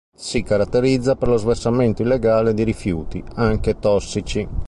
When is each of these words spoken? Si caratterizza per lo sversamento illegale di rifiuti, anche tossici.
Si 0.15 0.41
caratterizza 0.41 1.15
per 1.15 1.27
lo 1.27 1.37
sversamento 1.37 2.01
illegale 2.01 2.55
di 2.55 2.63
rifiuti, 2.63 3.23
anche 3.35 3.77
tossici. 3.77 4.47